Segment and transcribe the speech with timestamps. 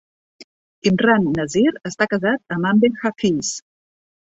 [0.91, 3.55] Imran Nazir està casat amb Amber Hafeez.